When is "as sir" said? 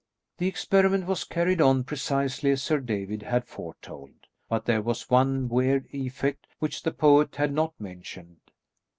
2.49-2.79